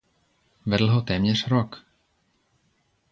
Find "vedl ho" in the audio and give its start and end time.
0.65-1.01